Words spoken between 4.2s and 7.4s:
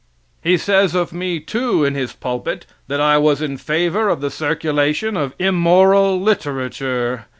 circulation of immoral literature.